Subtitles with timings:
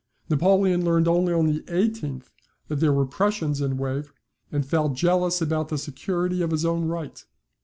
[0.31, 2.31] Napoleon learned only on the 18th,
[2.69, 4.09] that there were Prussians in Wavre,
[4.51, 7.23] and felt jealous about the security of his own right.